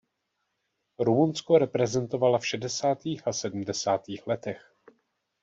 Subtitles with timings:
[0.99, 4.75] Rumunsko reprezentovala v šedesátých a sedmdesátých letech.